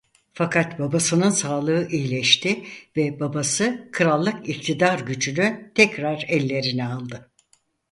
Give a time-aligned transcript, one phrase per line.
[0.33, 2.63] Fakat babasının sağlığı iyileşti
[2.97, 7.31] ve babası krallık iktidar gücünü tekrar ellerine aldı.